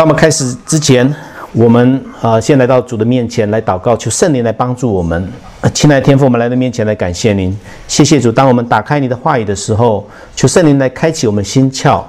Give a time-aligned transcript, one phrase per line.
[0.00, 1.14] 当我们开始之前，
[1.52, 5.30] 我们啊先来到主的面前来祷告，求圣灵来帮助我们。
[5.74, 7.54] 亲爱的天父，我们来到面前来感谢您，
[7.86, 8.32] 谢谢主。
[8.32, 12.02] 当我们打开你的话语的时候，求圣灵来开启我们心窍。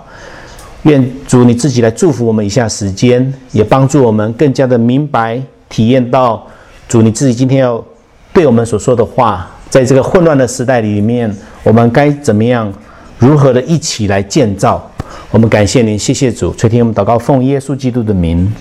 [0.83, 6.47] 愿主你自己来祝福我们一下时间，也帮助我们更加的明白体验到
[6.87, 7.83] 主你自己今天要
[8.31, 9.51] 对我们所说的话。
[9.69, 11.29] 在这个混乱的时代里面，
[11.62, 12.71] 我们该怎么样，
[13.17, 14.89] 如何的一起来建造？
[15.29, 18.53] 我们感谢您，谢谢主垂听我们祷告，奉耶稣基督的名，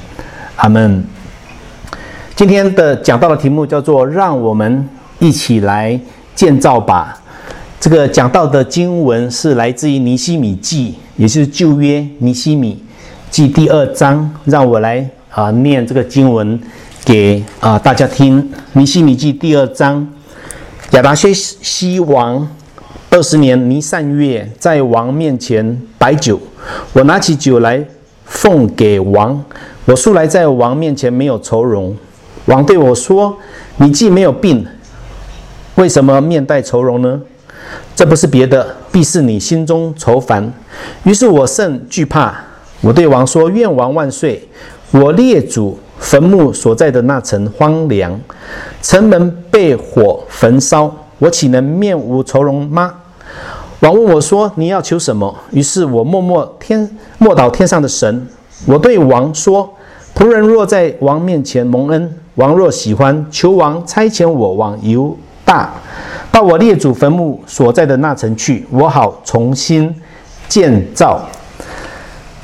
[0.56, 1.04] 阿门。
[2.36, 5.98] 今天的讲到的题目叫做“让我们一起来
[6.34, 7.20] 建造吧”。
[7.80, 12.82] 这个讲到的经文是来自于尼西米记，也就是旧约尼西米
[13.30, 14.30] 记第二章。
[14.44, 16.60] 让我来啊念这个经文
[17.04, 18.50] 给啊大家听。
[18.72, 20.06] 尼西米记第二章，
[20.92, 22.48] 亚达薛西王。
[23.12, 26.38] 二十年弥善月，在王面前摆酒，
[26.92, 27.84] 我拿起酒来
[28.24, 29.44] 奉给王。
[29.84, 31.96] 我素来在王面前没有愁容。
[32.44, 33.36] 王对我说
[33.78, 34.64] ：“你既没有病，
[35.74, 37.20] 为什么面带愁容呢？
[37.96, 40.52] 这不是别的，必是你心中愁烦。”
[41.02, 42.32] 于是我甚惧怕。
[42.80, 44.48] 我对王说：“愿王万岁！
[44.92, 48.18] 我列祖坟墓所在的那城荒凉，
[48.80, 52.94] 城门被火焚烧。”我岂能面无愁容吗？
[53.80, 58.28] 王问我说：“你要求什么？”于是我默默天默祷天上的神。
[58.66, 59.68] 我对王说
[60.14, 65.72] ：“仆人若在王面前蒙恩，王若喜欢，求王差遣我往犹大，
[66.30, 69.94] 到我列祖坟墓所在的那城去，我好重新
[70.46, 71.20] 建造。”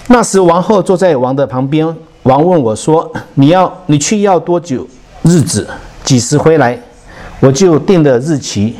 [0.09, 1.95] 那时王后坐在王的旁边。
[2.23, 4.87] 王问我说：“你要你去要多久
[5.23, 5.69] 日子？
[6.03, 6.81] 几时回来？”
[7.41, 8.75] 我就定了日期，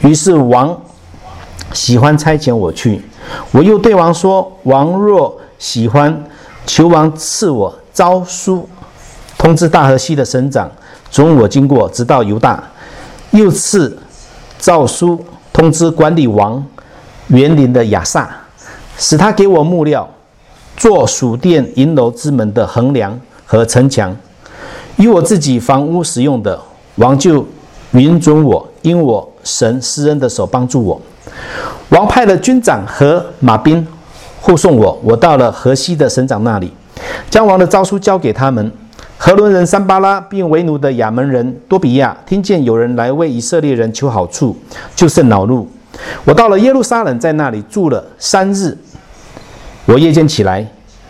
[0.00, 0.74] 于是王
[1.72, 3.00] 喜欢差遣我去。
[3.52, 6.24] 我又对王说：“王若喜欢，
[6.66, 8.68] 求王赐我诏书，
[9.36, 10.70] 通知大河西的省长，
[11.10, 12.62] 准我经过，直到犹大。
[13.30, 13.98] 又赐
[14.58, 15.22] 诏书
[15.52, 16.64] 通知管理王
[17.28, 18.28] 园林的亚萨，
[18.96, 20.08] 使他给我木料，
[20.76, 24.16] 做属殿银楼之门的横梁和城墙，
[24.96, 26.58] 与我自己房屋使用的。
[26.96, 27.46] 王就。”
[27.92, 31.00] 允准我，因我神施恩的手帮助我。
[31.90, 33.86] 王派了军长和马兵
[34.40, 34.98] 护送我。
[35.02, 36.72] 我到了河西的省长那里，
[37.30, 38.70] 将王的诏书交给他们。
[39.16, 44.56] 河伦人三巴拉并为奴的亚门人多比亚听见有人来为以色列人求好处，
[44.94, 45.68] 就甚恼怒。
[46.24, 48.76] 我到了耶路撒冷，在那里住了三日。
[49.86, 50.64] 我夜间起来，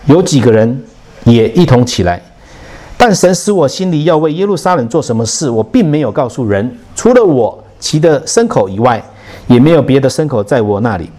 [0.06, 0.83] 有几个人
[1.25, 2.22] 也一同起来。
[2.97, 9.03] 但神使我心里要为耶路撒冷做什么事，我并没有告诉人，除了我骑的牲口以外，
[9.47, 11.11] 也没有别的牲口在我那里。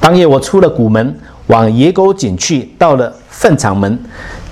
[0.00, 3.98] 当夜我出了谷门，往野沟井去，到了粪场门，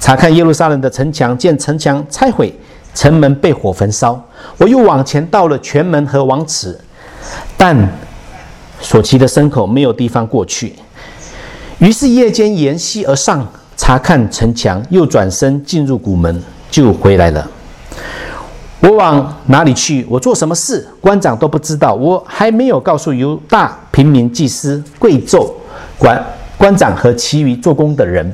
[0.01, 2.55] 查看耶路撒冷的城墙，见城墙拆毁，
[2.95, 4.21] 城门被火焚烧。
[4.59, 6.79] 我又往前到了泉门和王池，
[7.57, 7.89] 但
[8.81, 10.75] 所骑的牲口没有地方过去。
[11.79, 13.47] 于是夜间沿溪而上。
[13.77, 17.51] 查看城墙，又转身进入古门，就回来了。
[18.84, 20.06] 我往哪里去？
[20.11, 20.87] 我做什么事？
[21.00, 21.95] 官长都不知道。
[21.95, 25.50] 我还没有告诉犹大平民、祭司、贵胄、
[25.97, 26.22] 官
[26.59, 28.31] 官长和其余做工的人。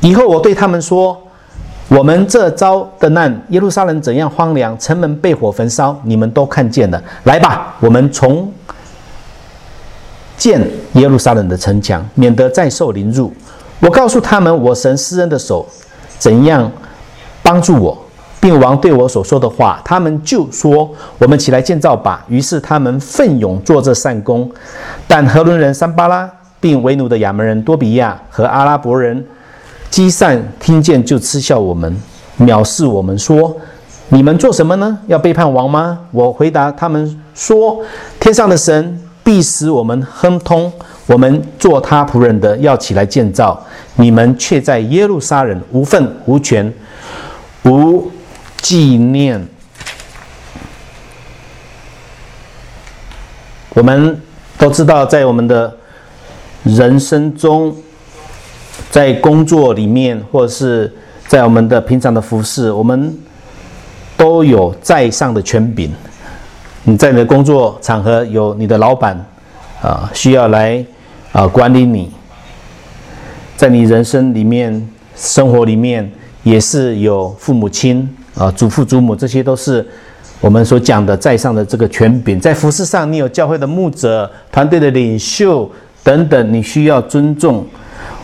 [0.00, 1.18] 以后我对他们说
[1.88, 7.02] ：“我们这遭的难，耶路撒冷怎样荒凉，城门被火焚烧，你们都看见了。
[7.22, 8.52] 来吧，我们重
[10.36, 10.60] 建
[10.92, 13.32] 耶路撒冷的城墙，免得再受凌辱。”
[13.80, 15.66] 我告诉他们，我神施恩的手
[16.18, 16.70] 怎样
[17.42, 18.03] 帮助我，
[18.44, 24.46] 并王对我所说的话，他们就说：“我们起来建造吧。”于是他们奋勇做这善功。
[25.08, 29.24] 但荷伦人三巴拉，并为奴的亚门人多比亚和阿拉伯人
[29.88, 31.96] 基善听见，就嗤笑我们，
[32.38, 33.56] 藐视我们，说
[34.10, 34.98] ：“你们做什么呢？
[35.06, 37.80] 要背叛王吗？”我回答他们说
[38.20, 40.70] ：“天上的神必使我们亨通。”
[41.08, 43.58] 我们做他仆人的要起来建造，
[43.96, 46.70] 你们却在耶路撒冷无份无权
[47.64, 48.10] 无
[48.64, 49.46] 纪念。
[53.74, 54.18] 我们
[54.56, 55.76] 都知道，在我们的
[56.62, 57.76] 人生中，
[58.90, 60.90] 在工作里面，或者是
[61.26, 63.14] 在我们的平常的服饰，我们
[64.16, 65.92] 都有在上的权柄。
[66.84, 69.22] 你在你的工作场合有你的老板
[69.82, 70.82] 啊，需要来。
[71.32, 72.10] 啊，管理你，
[73.56, 76.08] 在你人生里面、生活里面，
[76.44, 79.86] 也是有父母亲啊、祖父祖母，这些都是
[80.40, 82.40] 我们所讲的在上的这个权柄。
[82.40, 85.70] 在服饰上，你有教会的牧者、团队的领袖
[86.02, 87.64] 等等，你需要尊重。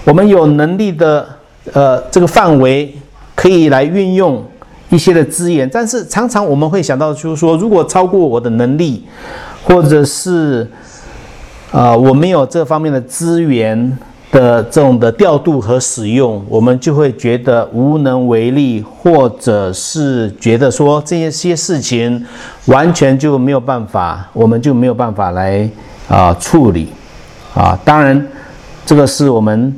[0.04, 1.26] 我们有能力的
[1.72, 2.92] 呃这个范围
[3.36, 4.44] 可以来运用
[4.88, 9.04] 一些的资源，但是常常我们会想到，就是说，如果超过我的能力，
[9.62, 10.68] 或者是
[11.70, 13.96] 啊我没有这方面的资源。
[14.30, 22.24] 的这种的调度和使用，我们就会觉得无能为力，或者是觉得说这些事情
[22.66, 25.68] 完全就没有办法，我们就没有办法来
[26.08, 26.88] 啊处理
[27.54, 27.76] 啊。
[27.84, 28.24] 当然，
[28.86, 29.74] 这个是我们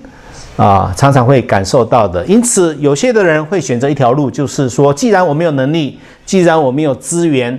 [0.57, 2.23] 啊常常会感受到的。
[2.27, 7.59] 因此，有些的人会选择一条路，就是说，既然我没有能力，既然我没有资源，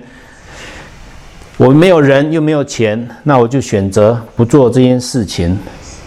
[1.57, 5.57] 我没有人又没有钱，那我就选择不做这件事情。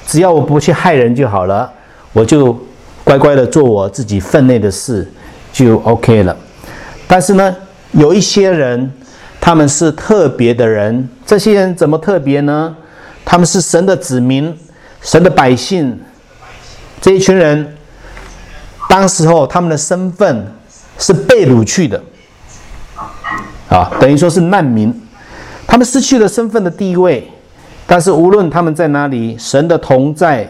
[0.06, 1.70] 只要我不去害人就好了，
[2.12, 2.56] 我就
[3.02, 5.10] 乖乖的做我自己分内的事，
[5.52, 6.36] 就 OK 了。
[7.08, 7.54] 但是呢，
[7.92, 8.92] 有一些人，
[9.40, 11.08] 他们是特别的人。
[11.26, 12.76] 这些人怎么特别呢？
[13.24, 14.56] 他们是神的子民，
[15.02, 16.00] 神的百姓。
[17.00, 17.76] 这一群人，
[18.88, 20.46] 当时候他们的身份
[20.98, 22.00] 是被掳去的，
[23.68, 24.94] 啊，等于说是难民，
[25.66, 27.28] 他们失去了身份的地位。
[27.88, 30.44] 但是无论他们在哪里，神的同在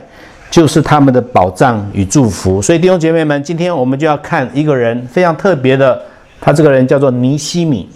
[0.50, 2.62] 就是他们的保障与祝福。
[2.62, 6.00] 所以弟兄姐妹们，今天我们就要看一个人非常特别的，
[6.40, 7.86] 他这个人叫做尼西米，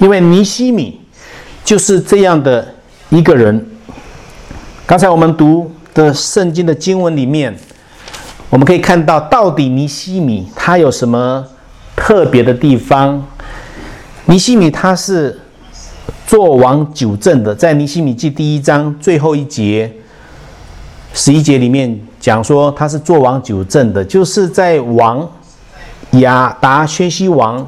[0.00, 1.00] 因为尼西米
[1.64, 2.66] 就是这样的
[3.10, 3.64] 一个人。
[4.84, 7.54] 刚才我们读的圣经的经文里面，
[8.48, 11.46] 我们可以看到，到底尼西米他有什么
[11.94, 13.24] 特别的地方？
[14.24, 15.38] 尼西米他是。
[16.30, 19.92] 做王九正的，在尼西米记第一章最后一节
[21.12, 25.28] 十一节里面讲说，他是做王九正的，就是在王
[26.12, 27.66] 亚达薛西王，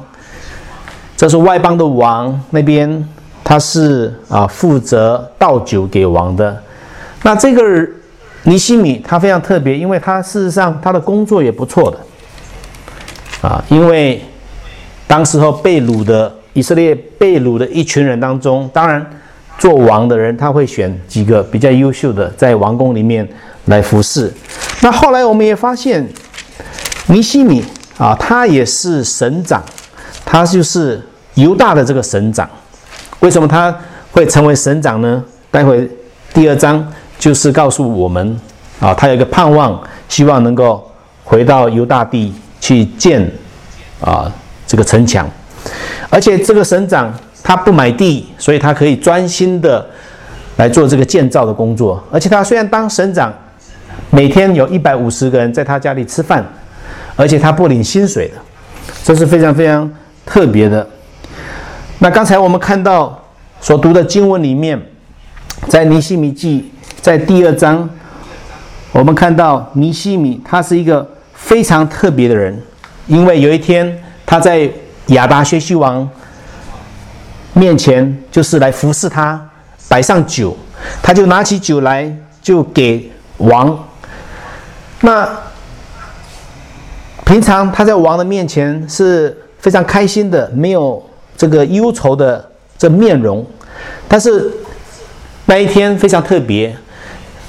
[1.17, 3.05] 这是外邦的王那边，
[3.43, 6.57] 他是啊负责倒酒给王的。
[7.21, 7.85] 那这个
[8.43, 11.99] 尼西米他非常特别，因为他事实上他的工作也不错的
[13.49, 14.23] 啊，因为
[15.05, 16.33] 当时候被掳的。
[16.53, 19.05] 以色列被掳的一群人当中，当然
[19.57, 23.27] 做王的人他会选几个比较优秀的，在王宫里面
[23.65, 24.31] 来服侍。
[24.81, 26.07] 那后来我们也发现，
[27.07, 27.63] 尼西米
[27.97, 29.63] 啊，他也是省长，
[30.25, 31.01] 他就是
[31.35, 32.49] 犹大的这个省长。
[33.19, 33.75] 为什么他
[34.11, 35.23] 会成为省长呢？
[35.49, 35.89] 待会
[36.33, 36.85] 第二章
[37.17, 38.39] 就是告诉我们
[38.79, 40.91] 啊，他有一个盼望，希望能够
[41.23, 43.31] 回到犹大地去建
[44.01, 44.31] 啊
[44.67, 45.27] 这个城墙。
[46.13, 47.11] 而且这个省长
[47.43, 49.83] 他不买地，所以他可以专心的
[50.57, 52.01] 来做这个建造的工作。
[52.11, 53.33] 而且他虽然当省长，
[54.11, 56.45] 每天有一百五十个人在他家里吃饭，
[57.15, 58.35] 而且他不领薪水的，
[59.03, 59.91] 这是非常非常
[60.23, 60.87] 特别的。
[61.97, 63.19] 那刚才我们看到
[63.59, 64.79] 所读的经文里面，
[65.67, 66.71] 在尼西米记
[67.01, 67.89] 在第二章，
[68.91, 72.61] 我们看到尼西米他是一个非常特别的人，
[73.07, 74.69] 因为有一天他在。
[75.07, 76.09] 亚达薛西王
[77.53, 79.49] 面前就是来服侍他，
[79.89, 80.55] 摆上酒，
[81.01, 82.09] 他就拿起酒来
[82.41, 83.77] 就给王。
[85.01, 85.27] 那
[87.25, 91.03] 平常他在王的面前是非常开心的，没有
[91.35, 93.45] 这个忧愁的这面容。
[94.07, 94.51] 但是
[95.45, 96.73] 那一天非常特别，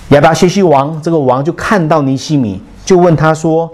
[0.08, 3.70] 亚达薛西王这个王就看到尼西米，就问他说：“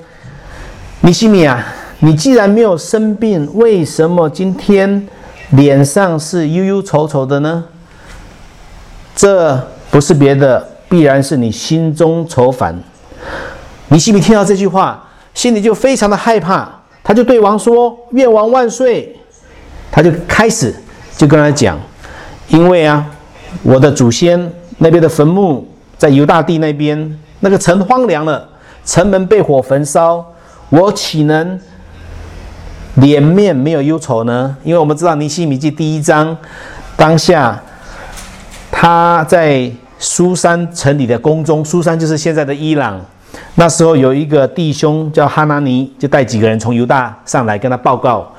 [1.01, 1.67] 尼西米啊。”
[2.03, 5.07] 你既然没有生病，为什么今天
[5.51, 7.65] 脸上是忧忧愁愁的呢？
[9.15, 12.75] 这不是别的，必然是你心中愁烦。
[13.89, 16.67] 尼西米听到这句话，心里就非常的害怕，
[17.05, 19.15] 他就对王说：“愿王万岁！”
[19.93, 20.75] 他就开始
[21.19, 21.79] 就跟他讲
[22.49, 23.05] ：“因为啊，
[23.63, 28.49] 我的祖先那边的坟墓在犹大地那边，那个城荒凉了，
[28.87, 30.25] 城门被火焚烧，
[30.71, 31.61] 我岂能？”
[33.01, 36.37] 脸面没有忧愁呢，因为我们知道尼西米记第一章，
[36.97, 37.59] 当下
[38.71, 43.01] 他在苏珊城里的宫中，苏珊就是现在的伊朗。
[43.55, 48.31] 那时候有一个弟兄叫哈拿尼，就带几个人从犹大上来跟他报告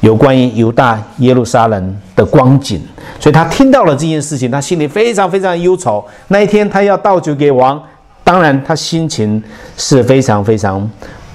[0.00, 2.80] 有关于犹大耶路撒冷的光景，
[3.20, 6.04] 所以他听到了这件事情，他心里非常非常忧愁。
[6.28, 7.80] 那一天他要倒酒给王，
[8.24, 9.42] 当然他心情
[9.76, 10.88] 是非常非常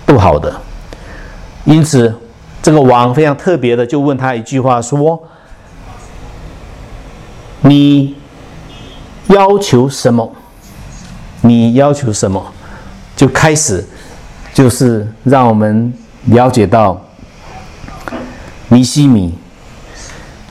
[0.06, 0.54] 不好的，
[1.64, 2.14] 因此。
[2.66, 5.22] 这个王非常特别的，就问他一句话说
[7.62, 8.16] ：“你
[9.28, 10.34] 要求什么？
[11.42, 12.44] 你要求什么？”
[13.16, 13.86] 就开始，
[14.52, 15.94] 就是让我们
[16.24, 17.00] 了解到，
[18.70, 19.36] 尼西米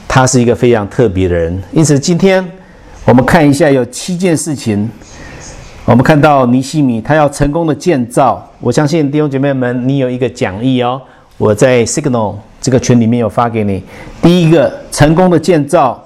[0.07, 1.61] 他是一个非常特别的人。
[1.73, 2.49] 因此，今天
[3.03, 4.89] 我们看一下有七件事情，
[5.83, 11.01] 我们看到尼西米他要成功的建造，我相信弟兄姐妹们，你有一个讲义哦，
[11.37, 13.83] 我在 Signal 这个群里面有发给你。
[14.21, 16.01] 第一个成功的建造，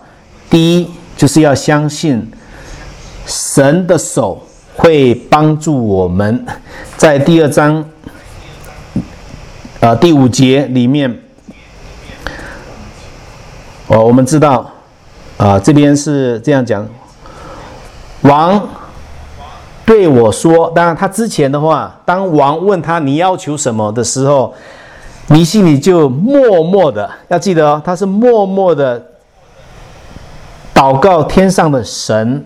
[0.49, 2.29] 第一就是要相信
[3.25, 4.41] 神的手
[4.75, 6.45] 会帮助我们，
[6.97, 7.85] 在第二章，
[9.79, 11.15] 呃第五节里面，
[13.87, 14.69] 哦我们知道，
[15.37, 16.87] 啊这边是这样讲，
[18.21, 18.67] 王。
[19.85, 24.53] 对我说，当然，他之前的话，当王问他你要求什么的时候，
[25.29, 29.03] 你心里就默默的要记得哦，他是默默的
[30.73, 32.45] 祷告天上的神。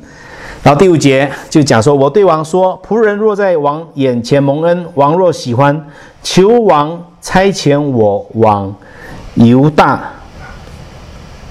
[0.61, 5.85] 然后第五节就讲说，我对王说，仆人若在王眼前蒙恩，王若喜欢，
[6.21, 8.73] 求王差遣我往
[9.35, 10.01] 犹大，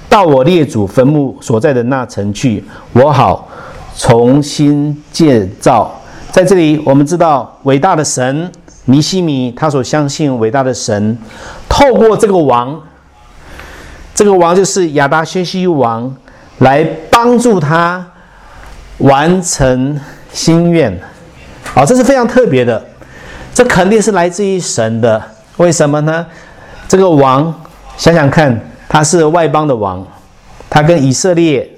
[0.09, 2.63] 到我列祖坟墓所在的那城去，
[2.93, 3.47] 我好。
[3.95, 8.51] 重新建造，在这里，我们知道伟大的神
[8.85, 11.17] 尼西米，他所相信伟大的神，
[11.69, 12.81] 透过这个王，
[14.13, 16.13] 这个王就是亚达薛西王，
[16.59, 18.05] 来帮助他
[18.97, 19.99] 完成
[20.31, 20.99] 心愿。
[21.73, 22.83] 好，这是非常特别的，
[23.53, 25.21] 这肯定是来自于神的。
[25.57, 26.25] 为什么呢？
[26.87, 27.53] 这个王
[27.97, 28.59] 想想看，
[28.89, 30.05] 他是外邦的王，
[30.69, 31.69] 他跟以色列，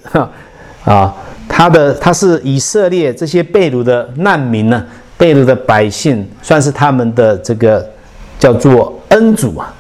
[0.83, 1.13] 啊。
[1.47, 4.83] 他的他是以色列这些被掳的难民呢，
[5.17, 7.87] 被掳的百姓，算是他们的这个
[8.37, 9.73] 叫做恩主啊，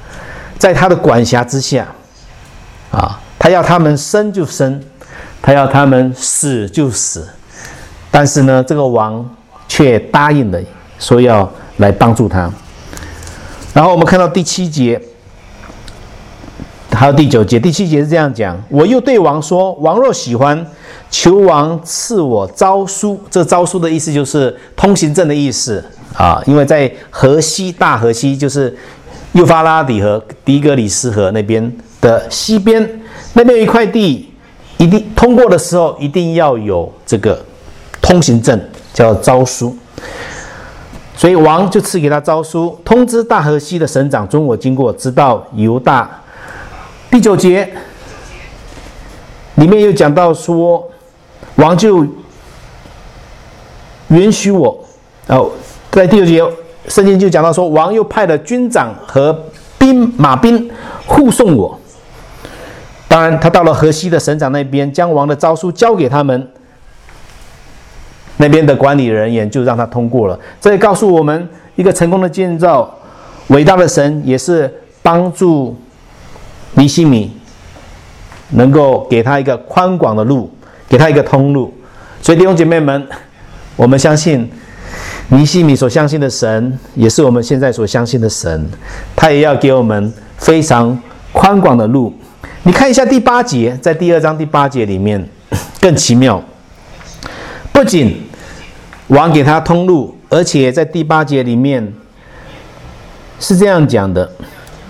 [0.57, 1.87] 在他的管辖之下，
[2.91, 4.81] 啊，他要他们生就生，
[5.41, 7.27] 他要他们死就死，
[8.09, 9.29] 但是呢，这个王
[9.67, 10.59] 却答应了，
[10.99, 12.49] 说要来帮助他。
[13.73, 15.01] 然后我们看到第七节，
[16.95, 20.65] 还有第九节，第七节是这样讲：我又对王说，王若喜欢。
[21.11, 25.81] 求王赐我诏书，这诏书的意思就是通行证的意思
[26.13, 26.41] 啊。
[26.45, 28.75] 因为在河西大河西，就是
[29.33, 31.71] 幼发拉底河、迪格里斯河那边
[32.01, 33.01] 的西边，
[33.33, 34.29] 那边有一块地，
[34.77, 37.39] 一定通过的时候一定要有这个
[38.01, 38.59] 通行证，
[38.93, 39.77] 叫诏书。
[41.15, 46.09] 所以王就赐给他诏书，通知大河西的省长准我经过，直到犹大。
[47.15, 47.65] 第九节
[49.55, 50.85] 里面又讲到说。
[51.55, 52.05] 王就
[54.09, 54.77] 允许我，
[55.27, 55.49] 哦，
[55.89, 56.43] 在第九节
[56.89, 59.33] 圣经就讲到说，王又派了军长和
[59.77, 60.69] 兵马兵
[61.07, 61.79] 护送我。
[63.07, 66.51] 当然，他到了河西的省长那边，将王的诏书交给他们，
[68.35, 70.37] 那边的管理人员就让他通过了。
[70.59, 72.93] 这也告诉我们，一个成功的建造，
[73.47, 74.69] 伟大的神也是
[75.01, 75.73] 帮助
[76.75, 77.35] 尼西米，
[78.51, 80.49] 能够给他一个宽广的路。
[80.87, 81.73] 给他一个通路，
[82.21, 83.07] 所以弟兄姐妹们，
[83.75, 84.47] 我们相信
[85.29, 88.69] 尼西米所相信的神，也是我们现在所相信的神，
[89.15, 90.97] 他也要给我们非常
[91.33, 92.13] 宽广的路。
[92.61, 95.27] 你看一下第八节，在第二章第八节里面
[95.81, 96.41] 更奇妙，
[97.73, 98.21] 不仅
[99.07, 101.91] 王给他通路，而且在第八节里面
[103.39, 104.31] 是这样讲的：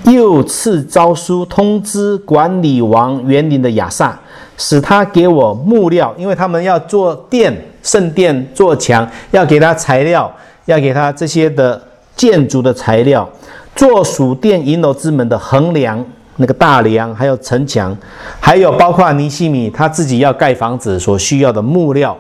[0.05, 4.17] 又赐诏书通知管理王园林的亚萨。
[4.57, 10.33] 使他给我木料，因为他们要做殿、圣殿、做墙，要给他材料，
[10.63, 11.81] 要给他这些的
[12.15, 13.29] 建筑的材料，
[13.75, 16.01] 做属殿银楼之门的横梁、
[16.37, 17.93] 那个大梁，还有城墙，
[18.39, 22.17] 还有包括尼西米他自己要盖房子所需要的木料。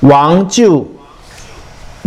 [0.00, 0.84] 王就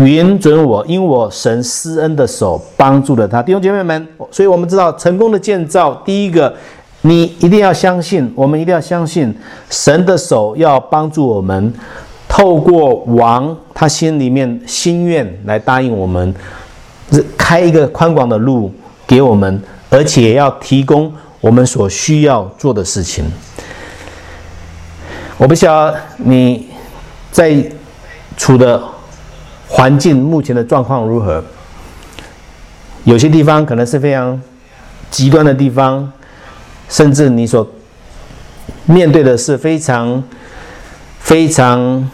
[0.06, 3.42] 允准我，因我神施恩的手帮助了他。
[3.42, 6.54] 弟兄姐妹们，所以我们知道成功的建造，第一个。
[7.04, 9.36] 你一定要相信，我们一定要相信
[9.72, 11.74] 神的手要帮助我们，
[12.28, 16.32] 透过王他心里面心愿来答应我们，
[17.36, 18.72] 开一个宽广的路
[19.08, 23.26] 给我们，而且要提供我们所需要做的事情。
[25.40, 26.68] 我不晓得你
[27.32, 27.66] 在
[28.38, 28.80] 处的
[29.72, 31.42] 环境目前的状况如何，
[33.06, 34.40] 有些地方可能是非常
[35.10, 36.12] 极端的地方。
[36.90, 37.66] 甚至你所
[38.84, 40.22] 面对的是非常
[41.22, 42.12] 非常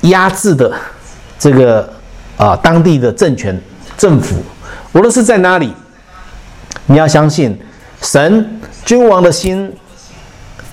[0.00, 0.72] 压制的
[1.38, 1.88] 这个
[2.36, 3.56] 啊当地的政权
[3.96, 4.42] 政府，
[4.94, 5.72] 无论是在哪里，
[6.86, 7.56] 你要相信
[8.02, 9.72] 神君王的心，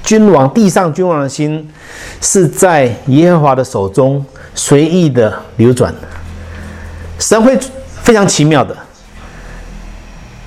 [0.07, 1.69] 君王地上君王的心
[2.21, 5.93] 是在耶和华的手中随意的流转，
[7.19, 7.59] 神会
[8.03, 8.73] 非常奇妙的，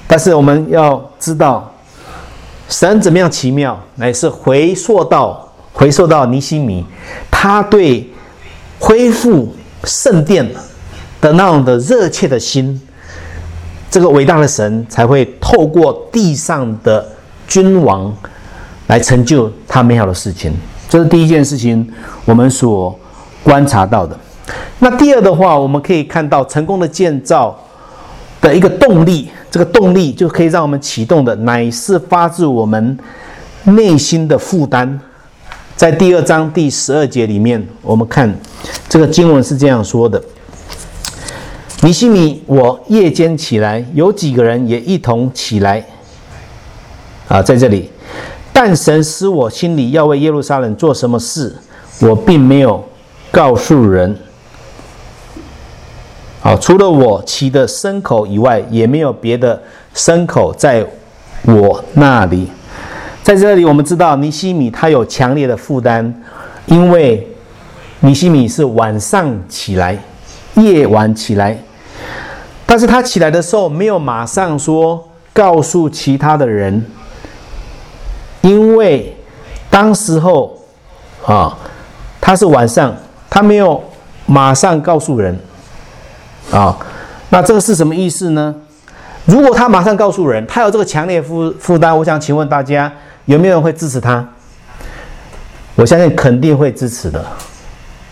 [0.06, 1.70] 但是我们要知道。
[2.70, 6.86] 神怎么样奇妙，乃是回溯到回溯到尼西米，
[7.30, 8.10] 他对
[8.78, 10.48] 恢复圣殿
[11.20, 12.80] 的那种的热切的心，
[13.90, 17.06] 这个伟大的神才会透过地上的
[17.46, 18.16] 君王
[18.90, 20.52] 来成就他美好的事情。
[20.88, 21.88] 这是第一件事情，
[22.24, 22.98] 我们所
[23.40, 24.18] 观察到的。
[24.80, 27.56] 那第二的话，我们可以看到成功的建造
[28.40, 32.98] 的一个动力，这个动力就可以让我们启动的，乃是发自我们
[33.62, 35.00] 内心的负担。
[35.76, 38.34] 在第二章第十二节里面，我们看
[38.88, 40.20] 这个经文是这样说的
[41.82, 45.86] ：“尼西米，我夜间起来，有几个人也一同起来。”
[47.30, 47.88] 啊，在这里，
[48.52, 51.54] 但神使我心里要为耶路撒冷做什么事，
[52.00, 52.84] 我并没有
[53.30, 54.16] 告诉人。
[56.42, 59.62] 好，除了我骑的牲口以外，也没有别的
[59.94, 60.86] 牲口在
[61.44, 62.48] 我那里。
[63.22, 66.12] 在这里，我们知道尼西米他有强烈的负担，
[66.66, 67.26] 因为
[68.00, 70.02] 尼西米是晚上起来，
[70.54, 71.62] 夜晚起来，
[72.64, 76.82] 但是他起来的时候没有马上说告诉其他的人，
[78.40, 79.16] 因为
[79.68, 80.58] 当时候
[81.26, 81.56] 啊，
[82.20, 82.94] 他是晚上，
[83.28, 83.82] 他没有
[84.26, 85.38] 马上告诉人
[86.50, 86.76] 啊，
[87.28, 88.54] 那这个是什么意思呢？
[89.26, 92.92] 如果他马上告诉人，他有这个强烈负负担，我想请问大家。
[93.26, 94.26] 有没有人会支持他？
[95.76, 97.24] 我相信肯定会支持的，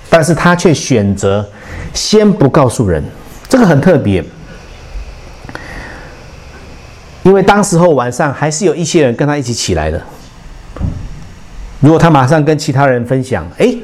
[0.08, 1.44] 但是他却选择
[1.92, 3.02] 先不告诉人，
[3.48, 4.22] 这个很特别，
[7.24, 10.00] 因为当时候晚上还是有一些人跟他一起起来的。
[11.80, 13.74] 如果他马上跟其他人分享，哎，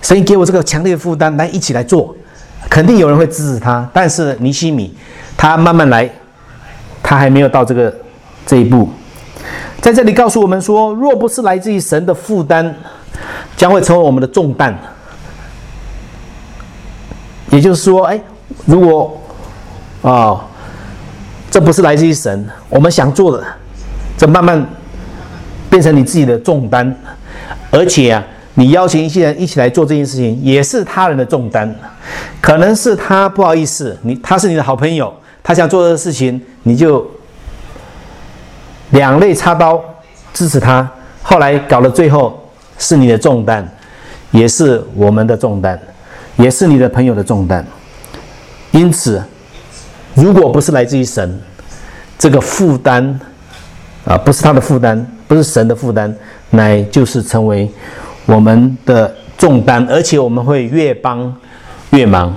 [0.00, 2.14] 神给我这个强烈的负担，来一起来做，
[2.70, 3.88] 肯定有人会支持他。
[3.92, 4.96] 但是尼西米
[5.36, 6.08] 他慢慢来，
[7.02, 7.94] 他还没有到这个
[8.46, 8.88] 这一步。
[9.80, 12.74] 在这里告诉我们说，若不是来自于神的负担，
[13.56, 14.74] 将会成为我们的重担。
[17.50, 18.18] 也就是说，哎，
[18.64, 19.20] 如果
[20.00, 20.40] 啊，
[21.50, 23.44] 这不是来自于神，我们想做的，
[24.16, 24.66] 这慢慢
[25.68, 26.96] 变成你自己的重担，
[27.74, 31.74] 而且啊，你邀请一些人一起来做这件事情，也是他人的重担。
[32.40, 37.04] 可能是他不好意思，你他是你的好朋友，他想做的事情，你就。
[38.90, 39.82] 两肋插刀
[40.32, 40.88] 支持他，
[41.20, 43.66] 后来搞到最后是你的重担，
[44.30, 45.76] 也是我们的重担，
[46.36, 47.66] 也是你的朋友的重担。
[48.70, 49.20] 因此，
[50.14, 51.40] 如果不是来自于神，
[52.16, 53.18] 这个负担
[54.04, 56.14] 啊，不是他的负担，不是神的负担，
[56.56, 57.70] 来就是成为
[58.26, 61.34] 我们的重担，而且我们会越帮
[61.90, 62.34] 越忙。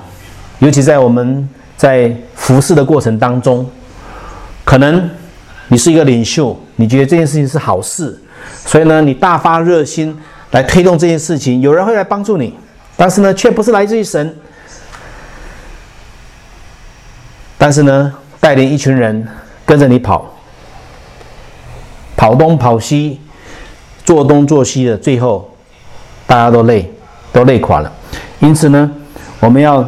[0.60, 3.69] 尤其在我们在服侍的过程当中，
[4.63, 5.10] 可能。
[5.69, 8.17] 你是一个领袖，你觉得这件事情是好事，
[8.65, 10.17] 所以呢，你大发热心
[10.51, 12.53] 来推动这件事情，有人会来帮助你，
[12.95, 14.34] 但是呢，却不是来自于神。
[17.58, 19.27] 但是呢，带领一群人
[19.65, 20.34] 跟着你跑，
[22.15, 23.19] 跑东跑西，
[24.08, 25.52] 做东做西的，最后
[26.26, 26.89] 大家都累，
[27.34, 27.91] 都累垮了。
[28.39, 28.89] 因此呢，
[29.41, 29.86] 我们要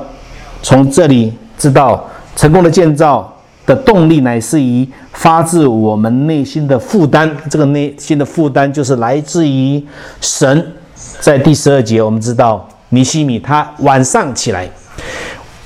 [0.61, 2.05] 从这里知道
[2.35, 3.33] 成功的建造。
[3.65, 9.85] 的动力乃是于发自我们内心的负担，这个内心的负担就是来自于
[10.19, 10.73] 神。
[11.19, 14.67] 在第十二节，我们知道尼西米他晚上起来，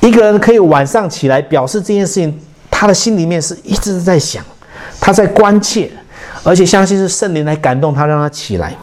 [0.01, 2.37] 一个人可以晚上起来，表示这件事情
[2.69, 4.43] 他的心里面是一直在想，
[4.99, 5.89] 他在关切，
[6.43, 8.75] 而且相信是圣灵来感动他，让他起来。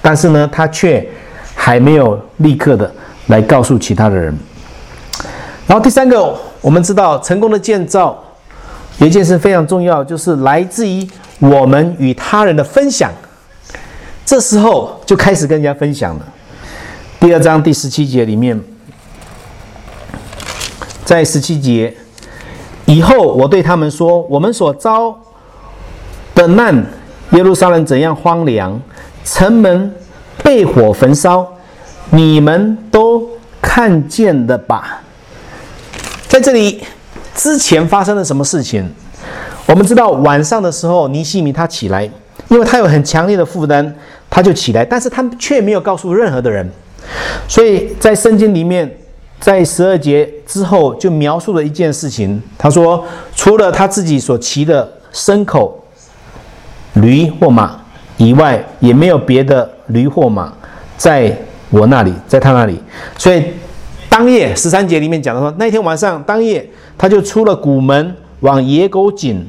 [0.00, 1.06] 但是呢，他却
[1.54, 2.90] 还没有立刻的
[3.26, 4.36] 来告诉其他的人。
[5.66, 8.22] 然后第三个，我们知道成功的建造。
[8.98, 13.10] 有一件事非常重要，就是来自于我们与他人的分享。
[14.26, 16.26] 这时候就开始跟人家分享了。
[17.18, 18.60] 第二章第十七节里面，
[21.04, 21.96] 在十七节
[22.84, 25.18] 以后，我对他们说：“我们所遭
[26.34, 26.84] 的难，
[27.32, 28.80] 耶路撒冷怎样荒凉，
[29.24, 29.94] 城门
[30.42, 31.46] 被火焚烧，
[32.10, 33.28] 你们都
[33.60, 35.02] 看见了吧？”
[36.28, 36.82] 在这里。
[37.32, 38.86] 之前发生了什么事情？
[39.64, 42.04] 我们知道晚上的时候，尼西米他起来，
[42.48, 43.94] 因为他有很强烈的负担，
[44.28, 46.68] 他就起来，但是他却没有告诉任何的人。
[47.48, 48.98] 所以在圣经里面，
[49.38, 52.42] 在十二节之后就描述了一件事情。
[52.58, 53.02] 他说，
[53.34, 55.79] 除了他自己所骑的牲口、
[56.94, 57.80] 驴或马
[58.16, 60.52] 以外，也没有别的驴或马
[60.96, 61.36] 在
[61.70, 62.80] 我那里，在他那里。
[63.16, 63.44] 所以
[64.08, 66.68] 当夜十三节里面讲的说，那天晚上当夜。
[66.98, 69.42] 他就出了古门，往野狗井，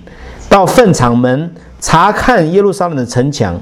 [0.47, 3.59] 到粪场门查看耶路撒冷的城墙，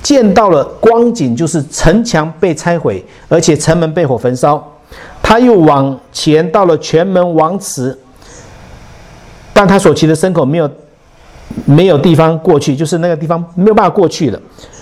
[0.00, 4.64] 见到了光景，就是城墙被拆毁，而且城门被火焚烧。
[5.20, 7.98] 他又往前到了全门王池，
[9.52, 10.70] 但他所骑的牲口没有
[11.64, 14.40] 没有地方过去，就是那个地方没有办法过去了，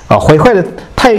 [0.08, 1.16] 啊，毁坏的太，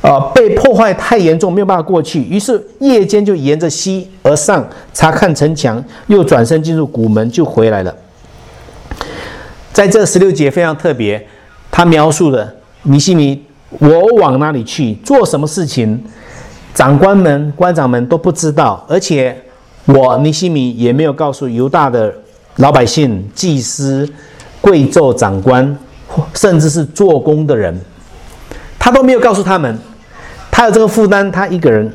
[0.00, 2.22] 啊，被破坏太严重，没有办法过去。
[2.22, 7.94] 于是夜间就沿着西而上查看城墙，又转身进入古门，就回来了。
[9.72, 11.26] 在这十六节非常特别，
[11.70, 13.44] 他描述的尼西米，
[13.78, 16.02] 我往哪里去，做什么事情？
[16.74, 19.34] 长官们、官长们都不知道，而且
[19.86, 22.14] 我尼西米也没有告诉犹大的
[22.56, 24.06] 老百姓、祭司、
[24.66, 25.78] 贵胄、长官，
[26.34, 27.72] 甚至是做工的人，
[28.80, 29.78] 他都没有告诉他们。
[30.50, 31.92] 他有这个负担，他一个人，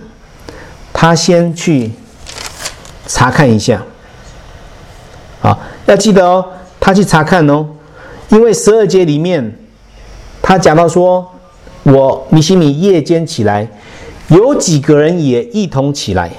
[0.93, 1.91] 他先去
[3.07, 3.83] 查看一下。
[5.41, 6.45] 啊，要记得哦，
[6.79, 7.67] 他去查看哦，
[8.29, 9.53] 因为十二节里面
[10.41, 11.29] 他讲到说，
[11.83, 13.67] 我尼西米夜间起来。
[14.29, 16.31] 有几个人也一同起来，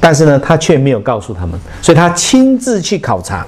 [0.00, 3.46] 但是呢，他却没有告诉他们，所以他亲自去考察。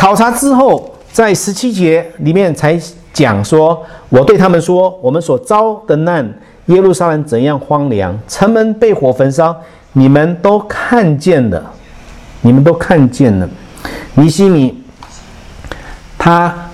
[0.00, 2.80] 考察之后，在十七节里面才
[3.12, 6.26] 讲说：“我对他们说，我们所遭的难，
[6.66, 9.54] 耶路撒冷怎样荒凉，城门被火焚烧，
[9.92, 11.62] 你们都看见了，
[12.40, 13.46] 你们都看见了。”
[14.16, 14.82] 尼西米
[16.16, 16.70] 他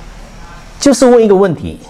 [0.79, 1.81] 就是问一个问题。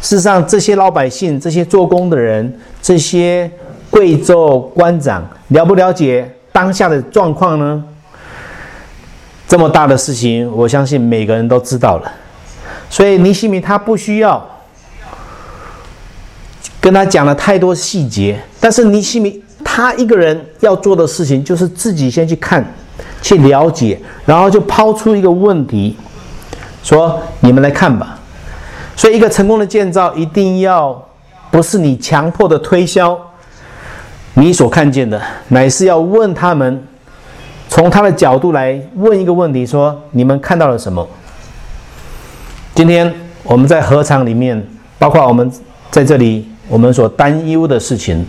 [0.00, 3.50] 事实上，这些老百姓、这些做工的人、这些
[3.90, 7.84] 贵州官长，了不了解当下的状况呢？
[9.54, 12.12] 这么大的事情，我相信每个人都知道了。
[12.90, 14.44] 所以尼西米他不需要
[16.80, 22.68] 跟他讲了太多细节，但是尼西米他一个人要做的事情，就是自己先去看、
[23.22, 25.96] 去了解，然后就抛出一个问题，
[26.82, 28.18] 说：“你们来看吧。”
[28.96, 31.00] 所以，一个成功的建造一定要
[31.52, 33.16] 不是你强迫的推销
[34.34, 36.84] 你所看见的，乃是要问他们
[37.68, 41.06] 从他的角度来问一个问题：说你们看到了什么？
[42.74, 44.64] 今天我们在合场里面，
[44.98, 45.50] 包括我们
[45.90, 48.24] 在这里，我们所担忧的事情，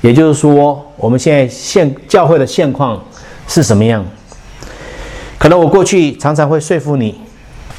[0.00, 3.02] 也就是说，我们现在现教会的现况
[3.46, 4.04] 是什么样？
[5.38, 7.20] 可能我过去常常会说服你，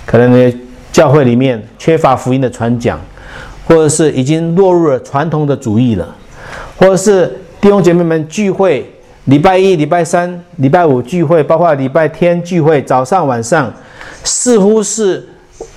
[0.05, 0.53] 可能呢。
[0.91, 2.99] 教会里面缺乏福音的传讲，
[3.65, 6.05] 或者是已经落入了传统的主义了，
[6.75, 8.90] 或者是弟兄姐妹们聚会，
[9.25, 13.71] 礼拜一、礼拜三、礼拜五聚会，包括礼拜天聚会，早上、晚上，
[14.23, 15.27] 似乎是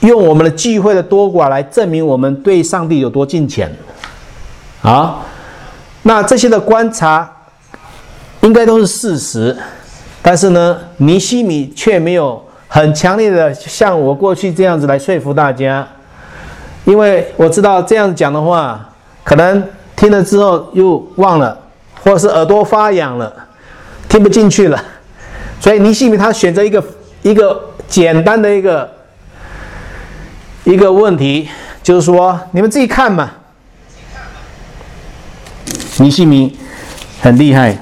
[0.01, 3.71] 用我们的聚会的多寡来证明我们对上帝有多敬虔。
[4.83, 5.25] 啊，
[6.03, 7.31] 那这些的观察
[8.41, 9.57] 应该都是事实，
[10.23, 12.43] 但是呢，尼西米却没有。
[12.67, 15.87] 很强烈的像我过去这样子来说服大家，
[16.85, 18.85] 因为我知道这样讲的话，
[19.23, 19.63] 可能
[19.95, 21.57] 听了之后又忘了，
[22.05, 23.35] 或者是耳朵发痒了，
[24.09, 24.81] 听不进去了。
[25.59, 26.85] 所以尼西米他选择一个
[27.23, 28.89] 一个简单的一个
[30.65, 31.49] 一个问题，
[31.83, 33.31] 就是说你们自己看嘛。
[35.97, 36.59] 尼西米
[37.23, 37.79] 很厉害，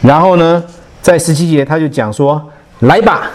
[0.00, 0.64] 然后呢，
[1.02, 3.30] 在十七节他就讲说：“来吧。”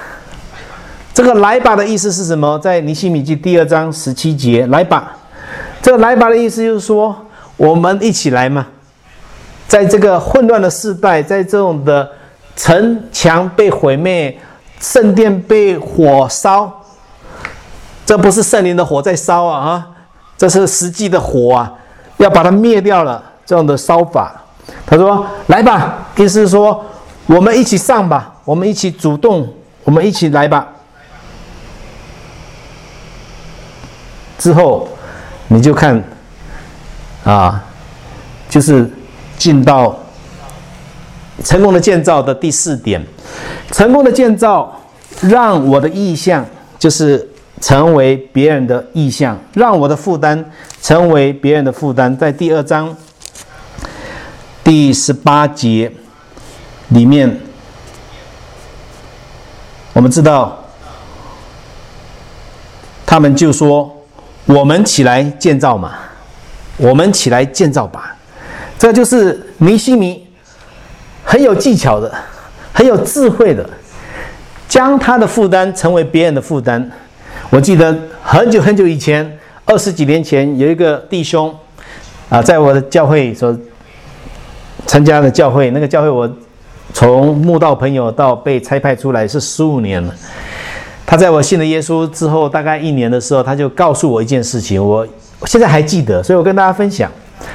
[1.13, 2.57] 这个来吧的意思是什么？
[2.59, 5.17] 在尼西米记第二章十七节，来吧。
[5.81, 7.15] 这个来吧的意思就是说，
[7.57, 8.65] 我们一起来嘛。
[9.67, 12.09] 在这个混乱的时代，在这种的
[12.55, 14.37] 城墙被毁灭、
[14.79, 16.81] 圣殿被火烧，
[18.05, 19.87] 这不是圣灵的火在烧啊啊，
[20.37, 21.73] 这是实际的火啊，
[22.17, 23.23] 要把它灭掉了。
[23.45, 24.35] 这样的烧法，
[24.85, 26.83] 他说：“来吧。”意思是说，
[27.27, 29.47] 我们一起上吧，我们一起主动，
[29.85, 30.67] 我们一起来吧。
[34.37, 34.89] 之后，
[35.47, 36.03] 你就看，
[37.23, 37.63] 啊，
[38.49, 38.91] 就是
[39.37, 39.97] 进到
[41.43, 43.01] 成功的建造的第四点，
[43.71, 44.81] 成功的建造
[45.21, 46.45] 让我的意向
[46.79, 47.29] 就是
[47.61, 50.43] 成为别人的意向，让我的负担
[50.81, 52.17] 成为别人的负担。
[52.17, 52.95] 在第二章
[54.63, 55.91] 第十八节
[56.89, 57.39] 里面，
[59.93, 60.57] 我们知道，
[63.05, 63.93] 他们就说。
[64.47, 65.95] 我们起来建造嘛，
[66.77, 68.15] 我们起来建造吧。
[68.79, 70.27] 这就是尼西米
[71.23, 72.13] 很有技巧的、
[72.71, 73.67] 很有智慧的，
[74.67, 76.89] 将他的负担成为别人的负担。
[77.49, 81.53] 我记得很久很久以前，二十几年前，有一个弟兄
[82.29, 83.57] 啊，在我的教会所
[84.85, 86.29] 参加的教会，那个教会我
[86.93, 90.13] 从慕道朋友到被差派出来是十五年了。
[91.05, 95.07] 他在我信了耶稣之后，大概一年的时候，他就告诉我一件事情，我
[95.45, 97.09] 现在还记得，所以我跟大家分享。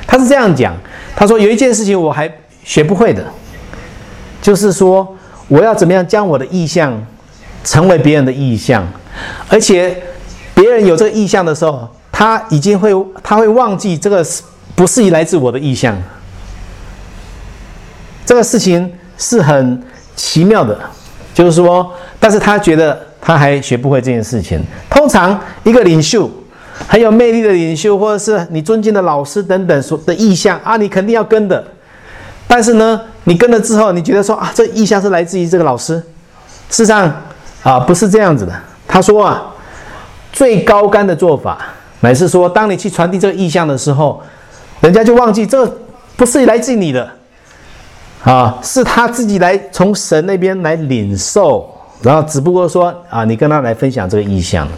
[0.06, 0.74] 他是这样讲：
[1.14, 2.30] 他说有一件事情我还
[2.64, 3.24] 学不会的，
[4.40, 5.16] 就是说
[5.48, 7.00] 我要怎么样将我的意向
[7.62, 8.86] 成为别人的意向，
[9.48, 10.02] 而且
[10.54, 12.90] 别人有这个意向的时候，他已经会
[13.22, 14.42] 他会忘记这个是
[14.74, 15.96] 不是来自我的意向。
[18.24, 19.82] 这个事情是很
[20.16, 20.80] 奇妙的，
[21.34, 24.60] 就是说，但是他觉得他还学不会这件事情。
[24.88, 26.30] 通常一个领袖。
[26.88, 31.64] 很有魅力的领袖，或者是你尊敬的老师等等所的意向啊，你肯定要跟的。
[32.46, 35.94] 但是呢，你跟了之后，你觉得说啊，这意向是来自于这个老师。
[36.68, 37.10] 事实上
[37.62, 38.52] 啊，不是这样子的。
[38.86, 39.42] 他说啊，
[40.32, 41.58] 最高干的做法，
[42.00, 44.22] 乃是说，当你去传递这个意向的时候，
[44.80, 45.66] 人家就忘记这
[46.16, 47.08] 不是来自你的
[48.24, 51.66] 啊，是他自己来从神那边来领受，
[52.02, 54.68] 然后只不过说啊，你跟他来分享这个意向。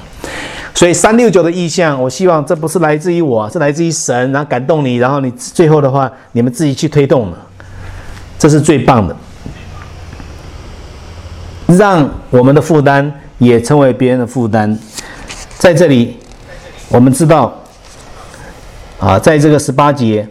[0.74, 7.38] 所以三六九的意向，我希望这不是来自于我，是来自于神，然后感动你，然后你最后的话，你们自己去推动了，
[8.37, 9.16] 这是最棒的，
[11.68, 14.76] 让我们的负担也成为别人的负担。
[15.58, 16.18] 在这里，
[16.88, 17.54] 我们知道，
[18.98, 20.28] 啊，在这个十八节，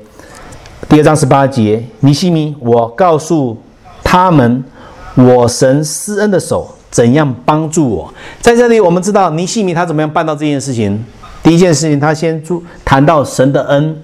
[0.89, 3.57] 第二章十八节，尼西米，我告诉
[4.03, 4.61] 他们，
[5.15, 6.75] 我神施恩的手。
[6.93, 8.13] 怎样帮助我？
[8.39, 11.03] 在这里，我们知道尼西米他怎么样办到这件事情。
[11.41, 13.99] 第一件事情，他先注谈到神的恩，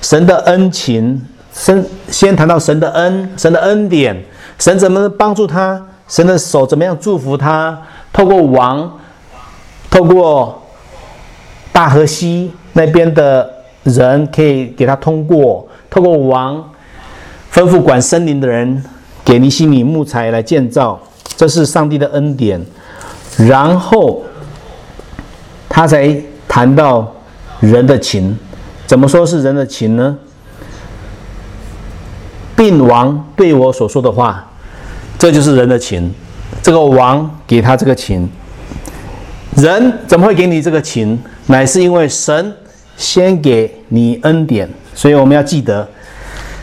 [0.00, 1.20] 神的恩情，
[1.52, 4.16] 神先谈到神的恩，神的恩典，
[4.58, 5.80] 神怎么帮助他？
[6.08, 7.78] 神的手怎么样祝福他？
[8.14, 8.90] 透过王，
[9.90, 10.62] 透过
[11.70, 13.48] 大河西那边的
[13.82, 16.56] 人可以给他通过，透过王
[17.52, 18.82] 吩咐管森林的人
[19.22, 20.98] 给尼西米木材来建造。
[21.36, 22.64] 这是上帝的恩典，
[23.36, 24.24] 然后
[25.68, 26.16] 他才
[26.48, 27.14] 谈到
[27.60, 28.36] 人的情，
[28.86, 30.16] 怎么说是人的情呢？
[32.56, 34.50] 病王对我所说的话，
[35.18, 36.10] 这就是人的情。
[36.62, 38.28] 这个王给他这个情，
[39.56, 41.18] 人怎么会给你这个情？
[41.48, 42.52] 乃是因为神
[42.96, 45.86] 先给你恩典，所以我们要记得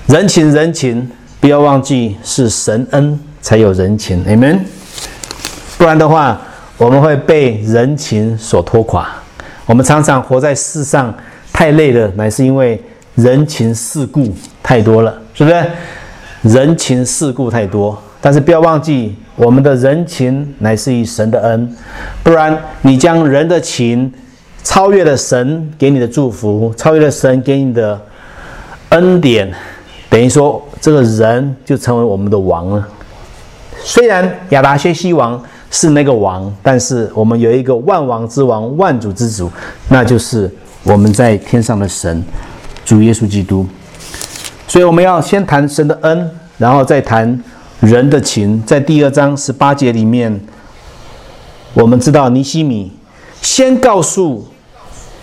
[0.07, 1.07] 人情人情，
[1.39, 3.19] 不要忘记是神恩。
[3.43, 4.57] 才有人情，amen。
[5.77, 6.39] 不然的话，
[6.77, 9.09] 我们会被人情所拖垮。
[9.65, 11.13] 我们常常活在世上
[11.51, 12.81] 太累了，乃是因为
[13.15, 15.63] 人情世故太多了，是不是？
[16.43, 21.75] 人情世故太多，但是不要忘记，我们的人情乃是以神的恩。
[22.23, 24.09] 不然，你将人的情
[24.63, 28.01] 超越了神给你的祝福，超越了神给你的
[28.89, 29.53] 恩典，
[30.09, 32.87] 等于说这个人就成为我们的王了。
[33.83, 39.51] 虽然亚达薛西王是那个王，但是我们有一个万王之王、万主之主，
[39.89, 40.49] 那就是
[40.83, 42.23] 我们在天上的神，
[42.85, 43.65] 主耶稣基督。
[44.67, 47.43] 所以我们要先谈神的恩，然后再谈
[47.81, 48.63] 人的情。
[48.65, 50.39] 在第二章十八节里面，
[51.73, 52.91] 我们知道尼西米
[53.41, 54.47] 先告诉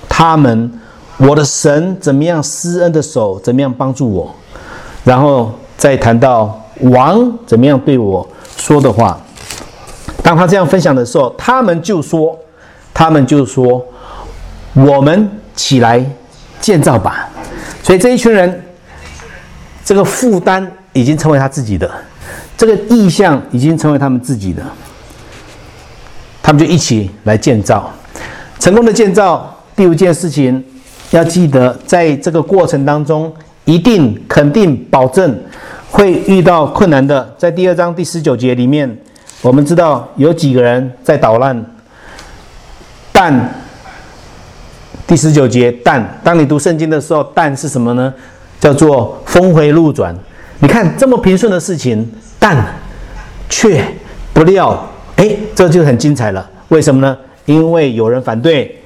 [0.09, 0.71] 他们，
[1.17, 4.35] 我的神怎么样施恩的手，怎么样帮助我，
[5.03, 8.29] 然后再谈到王怎么样对我。
[8.61, 9.19] 说的话，
[10.23, 12.39] 当他这样分享的时候，他们就说
[12.93, 13.83] ：“他们就说，
[14.75, 16.05] 我们起来
[16.61, 17.27] 建造吧。”
[17.83, 18.63] 所以这一群人，
[19.83, 21.91] 这个负担已经成为他自己的，
[22.59, 24.63] 这个意向已经成为他们自己的。
[26.43, 27.91] 他们就一起来建造，
[28.59, 29.57] 成功的建造。
[29.75, 30.63] 第五件事情
[31.13, 33.33] 要记得，在这个过程当中，
[33.65, 35.43] 一定、肯定、保证。
[35.91, 38.97] 会遇到困难的，在第二章第十九节里面，
[39.43, 41.65] 我们知道有几个人在捣乱。
[43.13, 43.55] 但
[45.07, 48.13] 第十九节，但当你读圣经的时候，但是什么呢？
[48.61, 50.15] 叫做峰回路转。
[50.61, 52.57] 你看这么平顺的事情，但
[53.49, 53.85] 却
[54.33, 56.49] 不料，哎，这就很精彩了。
[56.69, 57.17] 为什么呢？
[57.47, 58.81] 因为有人反对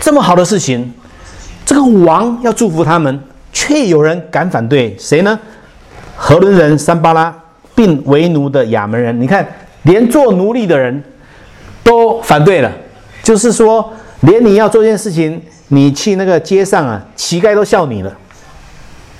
[0.00, 0.92] 这么好的事情，
[1.64, 3.20] 这个王要祝福他们，
[3.52, 5.38] 却有人敢反对，谁呢？
[6.22, 7.34] 何伦人三巴拉，
[7.74, 9.44] 并为奴的亚门人，你看，
[9.84, 11.02] 连做奴隶的人
[11.82, 12.70] 都反对了。
[13.22, 18.12] 就是说，连你要做件事情，你去那个街上啊，乞丐都笑你了，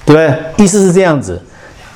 [0.05, 0.63] 对不对？
[0.63, 1.41] 意思是这样子。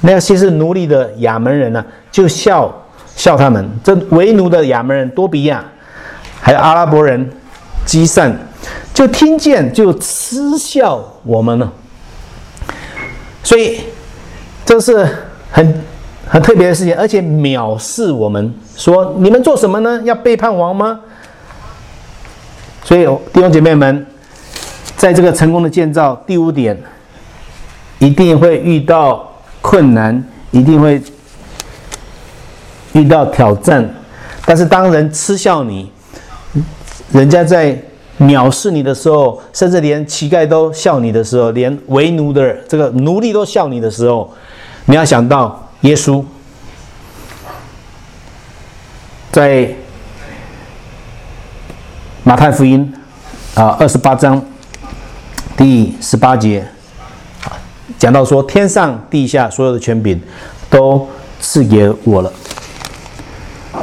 [0.00, 2.74] 那些是奴隶的亚门人呢，就笑
[3.14, 3.68] 笑他们。
[3.84, 5.62] 这为奴的亚门人多比亚，
[6.40, 7.30] 还有阿拉伯人
[7.84, 8.34] 基善，
[8.94, 11.70] 就听见就嗤笑我们了。
[13.42, 13.80] 所以。
[14.64, 15.06] 这是
[15.50, 15.82] 很
[16.26, 20.00] 很特别的事情，而且藐视我们，说你们做什么呢？
[20.04, 21.00] 要背叛王吗？
[22.82, 24.06] 所以弟兄姐妹们，
[24.96, 26.78] 在这个成功的建造第五点，
[27.98, 31.02] 一定会遇到困难，一定会
[32.92, 33.88] 遇到挑战。
[34.46, 35.90] 但是当人嗤笑你，
[37.12, 37.78] 人家在
[38.18, 44.30] 藐视你的时候，甚至连乞丐都笑你的时候，连为奴的这个奴隶都笑你的时候，
[44.86, 46.22] 你要想到耶稣
[49.32, 49.74] 在
[52.22, 52.92] 马太福音
[53.54, 54.44] 啊二十八章
[55.56, 56.66] 第十八节
[57.98, 60.20] 讲到说，天上地下所有的权柄
[60.68, 61.08] 都
[61.40, 62.30] 赐给我了。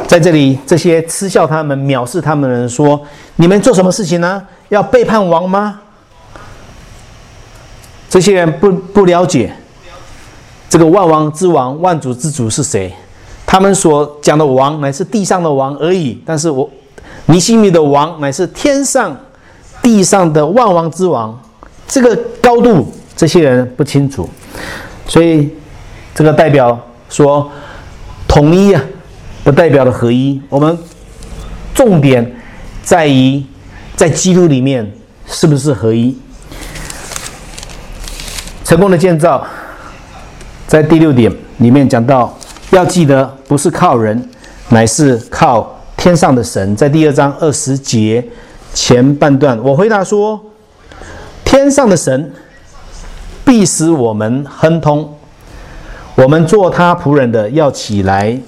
[0.08, 3.02] 在这里，这些嗤笑他们、藐视他们的人说
[3.38, 4.46] ：“你们做什么事情呢？
[4.70, 5.80] 要背叛王吗？”
[8.10, 9.56] 这些人不不了解
[10.72, 12.90] 这个万王之王、万主之主是谁。
[13.46, 16.70] 他们所讲的王乃是地上的王而已，但是我
[17.26, 19.14] 尼西米的王乃是天上、
[19.82, 21.38] 地上的万王之王。
[21.86, 24.30] 这个高度，这些人不清楚，
[25.06, 25.50] 所以
[26.16, 26.80] 这个代表
[27.10, 27.52] 说
[28.26, 28.82] 统一啊。
[29.44, 30.78] 不代表的合一，我们
[31.74, 32.32] 重点
[32.84, 33.44] 在于
[33.96, 34.94] 在基督里面
[35.26, 36.16] 是不是合一？
[38.64, 39.44] 成功的建造，
[40.72, 42.34] 在第六点里面讲到，
[42.70, 44.30] 要记得不是靠人，
[44.70, 46.74] 乃是靠天上的神。
[46.78, 48.26] 在第二章二十节
[48.74, 50.40] 前半段，我回答说：
[51.44, 52.32] 天上的神
[53.44, 55.14] 必使我们亨通，
[56.16, 58.40] 我们做他仆人的要起来。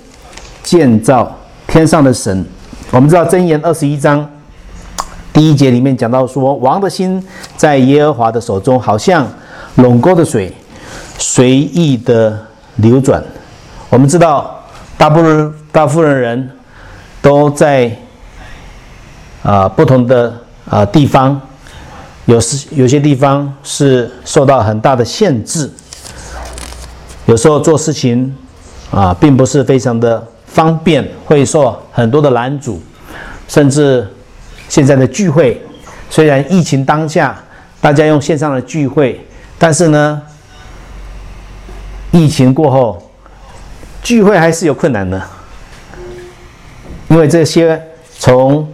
[0.63, 1.29] 建造
[1.67, 2.45] 天上的神，
[2.91, 4.25] 我们知道箴言二十一章
[5.33, 7.21] 第一节里面讲到说，王的心
[7.57, 9.27] 在耶和华的手中，好像
[9.75, 10.53] 垄沟的水，
[11.17, 12.45] 随意的
[12.77, 13.23] 流转。
[13.89, 14.63] 我们知道，
[14.97, 16.49] 大部分大部分人
[17.21, 17.95] 都在
[19.43, 20.33] 啊不同的
[20.69, 21.39] 啊地方，
[22.25, 25.69] 有时有些地方是受到很大的限制，
[27.25, 28.35] 有时候做事情
[28.91, 30.27] 啊并不是非常的。
[30.45, 32.79] 方便会受很多的拦阻，
[33.47, 34.07] 甚至
[34.69, 35.59] 现在的聚会，
[36.11, 37.35] 虽然疫情当下，
[37.81, 39.19] 大家用线上的聚会，
[39.57, 40.21] 但是呢，
[42.13, 43.11] 疫情过后，
[44.03, 45.21] 聚会还是有困难的，
[47.09, 47.81] 因为这些
[48.19, 48.65] 从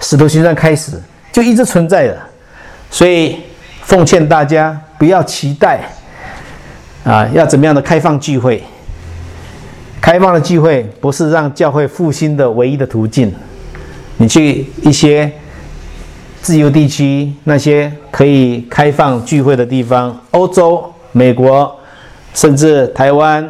[0.00, 0.92] 使徒行传开始
[1.32, 2.16] 就一直存在的，
[2.88, 3.36] 所以
[3.82, 5.80] 奉劝大家不要期待
[7.04, 8.62] 啊，要怎么样的开放聚会。
[10.00, 13.34] 开放的聚会不是让教会复兴的唯一的途径。
[14.18, 15.30] 你去一些
[16.40, 21.77] 自由地区，那些可以开放聚会的地方，欧洲、美国，
[22.34, 23.46] 甚至台湾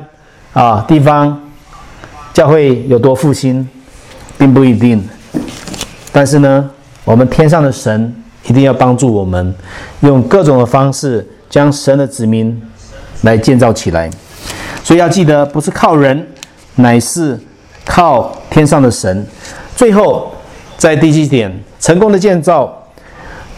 [0.52, 1.40] 啊地方，
[2.32, 3.68] 教会有多复兴，
[4.36, 5.06] 并不一定。
[6.12, 6.70] 但是呢，
[7.04, 8.14] 我们天上的神
[8.46, 9.54] 一定要帮助我们，
[10.00, 12.60] 用各种的方式将神的子民
[13.22, 14.10] 来建造起来。
[14.82, 16.26] 所以要记得，不是靠人。
[16.80, 17.36] 乃是
[17.84, 19.26] 靠天上的神。
[19.74, 20.32] 最后，
[20.76, 22.72] 在第七点，成功的建造，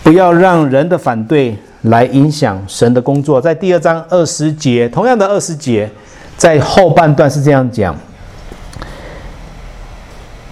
[0.03, 3.41] 不要让人的反对来影响神的工作。
[3.41, 5.91] 在第二章二十节，同样的二十节，
[6.37, 7.97] 在后半段是这样讲：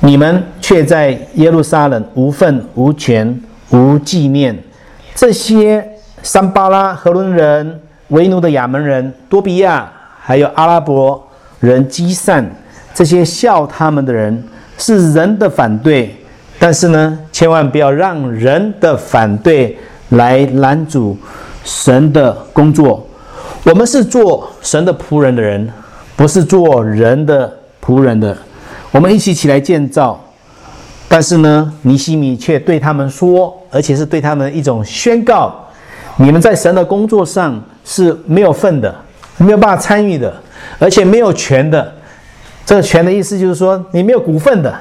[0.00, 4.56] 你们却在耶路撒冷无份无权无纪念。
[5.14, 5.86] 这些
[6.22, 11.24] 桑巴拉、荷伦人、为奴的亚门人、多比亚，还有阿拉伯。
[11.60, 12.48] 人积善，
[12.94, 14.44] 这些笑他们的人
[14.78, 16.14] 是人的反对，
[16.56, 19.76] 但是呢，千万不要让人的反对
[20.10, 21.16] 来拦阻
[21.64, 23.06] 神的工作。
[23.64, 25.68] 我们是做神的仆人的人，
[26.16, 27.52] 不是做人的
[27.84, 28.36] 仆人的。
[28.90, 30.18] 我们一起起来建造，
[31.08, 35.54] 但是呢，尼西米却对他们说，而且是对他们一种宣告：
[36.16, 38.94] 你们在神的工作上是没有份的，
[39.36, 40.32] 没有办法参与的。
[40.78, 41.92] 而且没有权的，
[42.64, 44.74] 这个权的意思就是说你没有股份的，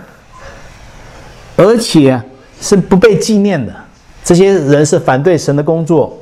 [1.56, 2.20] 而且
[2.60, 3.74] 是不被纪念的。
[4.28, 6.14] 这些人是反对神的工作。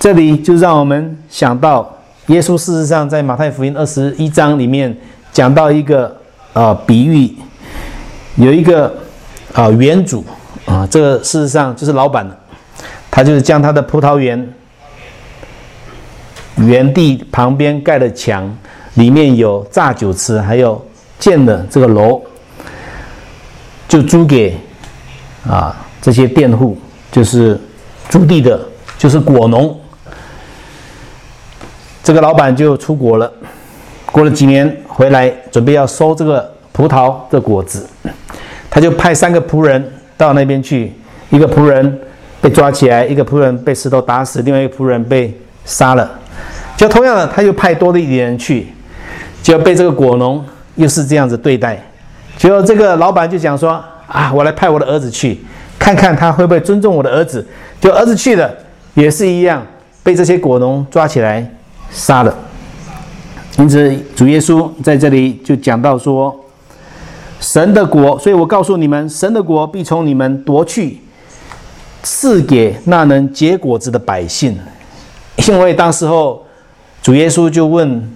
[0.00, 1.88] 这里就让我们想到，
[2.26, 4.92] 耶稣事实上在马太福音二十一章里面
[5.32, 6.16] 讲到一个
[6.52, 7.32] 啊比喻，
[8.34, 8.92] 有一个
[9.54, 10.24] 啊园主
[10.66, 12.28] 啊，这个事实上就是老板
[13.08, 14.52] 他就是将他的葡萄园。
[16.56, 18.52] 园地旁边盖的墙，
[18.94, 20.84] 里面有榨酒池，还有
[21.16, 22.20] 建的这个楼，
[23.86, 24.58] 就租给
[25.48, 26.76] 啊这些佃户，
[27.10, 27.58] 就是
[28.08, 28.60] 租地的，
[28.96, 29.78] 就是果农。
[32.02, 33.32] 这个老板就出国了，
[34.06, 37.86] 过了几年回来，准备要收这个葡萄的果子，
[38.70, 40.92] 他就派三个仆人到那边去，
[41.30, 42.00] 一个仆人
[42.40, 45.38] 被抓起来，一个仆人被石头打死，另外一个仆人被。
[45.68, 46.10] 杀了。
[46.78, 48.68] 就同样的，他又派多的一点人去，
[49.42, 50.42] 就被这个果农
[50.76, 51.78] 又是这样子对待。
[52.38, 53.72] 结果这个老板就讲说
[54.08, 55.38] ：“啊，我来派我的儿子去，
[55.94, 57.46] 看看他会不会尊重我的儿子。”
[57.80, 58.52] 就儿子去了，
[58.94, 59.66] 也是一样，
[60.02, 61.48] 被这些果农抓起来
[61.90, 62.34] 杀了。
[63.58, 66.34] 因此，主耶稣在这里就讲到说
[67.40, 71.00] ：“神的国，所以我告诉你们，神的国必从你们夺去，
[72.02, 74.58] 赐给那能结果子的百姓。”
[75.48, 76.44] 因为当时候。
[77.00, 78.10] 主耶稣就问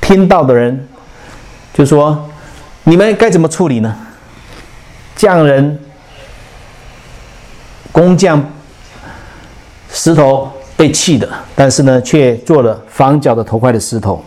[0.00, 0.88] 听到的人，
[1.74, 2.28] 就说
[2.82, 3.94] ：“你们该怎么处理呢？”
[5.14, 5.78] 匠人
[7.94, 8.44] 工匠
[9.88, 14.20] 石头被弃的，但是呢，却做了房角的头块的石头。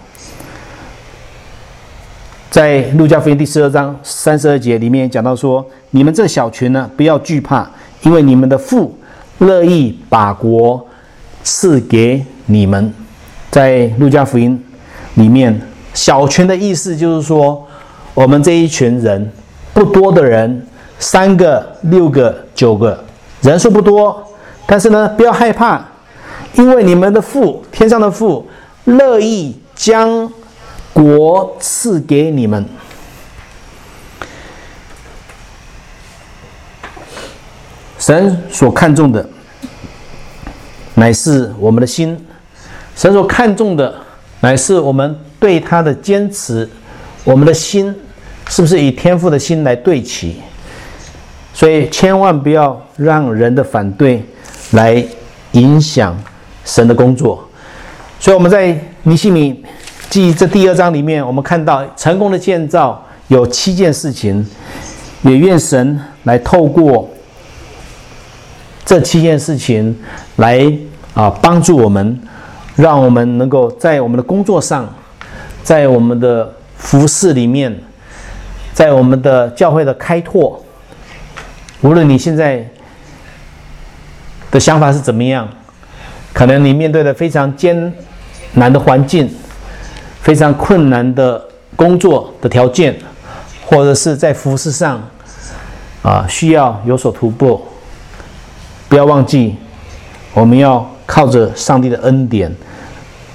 [2.50, 7.70] 在路加福音第十二章三十二节里面讲到说：“你们这小群呢，不要惧怕，
[8.04, 8.98] 因为你们的父
[9.40, 10.88] 乐意把国
[11.44, 12.94] 赐给你们。”
[13.52, 14.58] 在路加福音
[15.16, 15.62] 里面，
[15.94, 17.68] 小群的意思就是说，
[18.14, 19.30] 我们这一群人
[19.74, 20.66] 不多的人，
[21.00, 23.04] 三个、六个、九个，
[23.42, 24.28] 人数不多，
[24.66, 25.82] 但是呢，不要害怕，
[26.56, 28.48] 因为你们的父，天上的父，
[28.86, 30.32] 乐意将
[30.94, 32.66] 国赐给你们。
[38.00, 39.28] 神所看重的，
[40.96, 42.26] 乃是我们的心。
[42.96, 43.94] 神所看重的，
[44.40, 46.68] 乃是我们对他的坚持，
[47.24, 47.94] 我们的心
[48.48, 50.42] 是不是以天父的心来对齐？
[51.54, 54.22] 所以千万不要让人的反对
[54.72, 55.02] 来
[55.54, 56.18] 影响
[56.66, 57.48] 神的工作。
[58.20, 59.64] 所以我们在尼西米
[60.10, 64.46] 记这第二章里面，我们看到成功的建造有七件事情，
[65.22, 67.10] 也愿神来透过
[68.84, 69.98] 这七件事情
[70.36, 70.62] 来
[71.14, 72.20] 啊帮助我们。
[72.76, 74.88] 让我们能够在我们的工作上，
[75.64, 77.76] 在我们的服饰里面，
[78.72, 80.64] 在我们的教会的开拓，
[81.82, 82.64] 无论你现在
[84.58, 85.48] 的想法是怎么样，
[86.34, 87.94] 可能你面对的非常艰
[88.54, 89.30] 难的环境，
[90.22, 91.40] 非常困难的
[91.76, 92.98] 工作的条件，
[93.64, 95.00] 或者是在服饰上
[96.02, 97.62] 啊需要有所突破，
[98.90, 99.56] 不要忘记，
[100.34, 102.52] 我们要靠着上帝的恩典。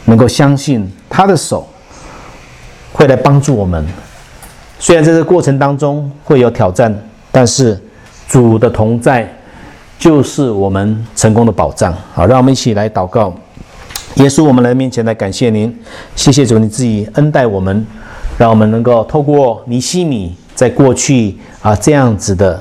[0.04, 1.64] 能够相信他的手
[2.92, 3.86] 会来帮助我们，
[4.80, 6.92] 虽然在这个过程当中会有挑战，
[7.30, 7.80] 但是
[8.26, 9.32] 主的同在
[10.02, 11.96] 就是我们成功的保障。
[12.12, 13.32] 好，让我们一起来祷告，
[14.16, 15.72] 耶稣，我们来面前来感谢您，
[16.16, 17.86] 谢谢主你自己恩待我们，
[18.36, 22.60] 让我们能够透过尼西米在过去啊这样子的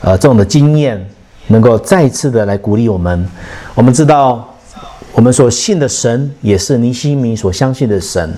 [0.00, 1.04] 呃这种的经验，
[1.48, 3.28] 能够再次的来鼓励我们。
[3.74, 4.48] 我们知道。
[5.12, 8.34] 我们所信的神也是尼西米所相信的神，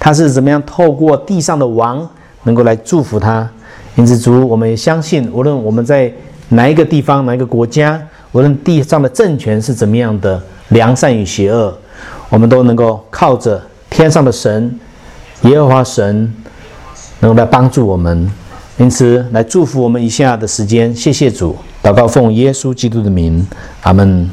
[0.00, 2.08] 他是怎么样透过地上的王
[2.44, 3.46] 能够来祝福他？
[3.94, 6.10] 因此，主，我们也相信，无论我们在
[6.50, 8.00] 哪一个地方、哪一个国家，
[8.32, 11.76] 无论地上的政权是怎么样的良善与邪恶，
[12.28, 14.78] 我们都能够靠着天上的神
[15.42, 16.32] 耶和华神，
[17.20, 18.30] 能够来帮助我们。
[18.76, 20.94] 因此，来祝福我们以下的时间。
[20.94, 23.46] 谢谢主，祷告奉耶稣基督的名，
[23.82, 24.28] 阿门。